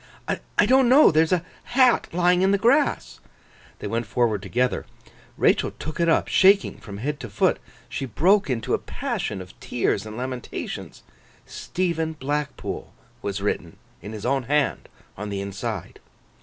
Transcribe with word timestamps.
'I 0.27 0.65
don't 0.65 0.89
know. 0.89 1.11
There 1.11 1.21
is 1.21 1.31
a 1.31 1.45
hat 1.77 2.07
lying 2.11 2.41
in 2.41 2.49
the 2.49 2.57
grass.' 2.57 3.19
They 3.77 3.85
went 3.85 4.07
forward 4.07 4.41
together. 4.41 4.87
Rachael 5.37 5.73
took 5.77 5.99
it 5.99 6.09
up, 6.09 6.27
shaking 6.27 6.79
from 6.79 6.97
head 6.97 7.19
to 7.19 7.29
foot. 7.29 7.59
She 7.87 8.07
broke 8.07 8.49
into 8.49 8.73
a 8.73 8.79
passion 8.79 9.41
of 9.41 9.53
tears 9.59 10.03
and 10.07 10.17
lamentations: 10.17 11.03
Stephen 11.45 12.13
Blackpool 12.13 12.93
was 13.21 13.41
written 13.43 13.77
in 14.01 14.11
his 14.13 14.25
own 14.25 14.45
hand 14.45 14.89
on 15.17 15.29
the 15.29 15.39
inside. 15.39 15.99